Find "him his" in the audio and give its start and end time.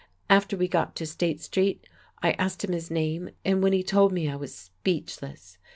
2.65-2.89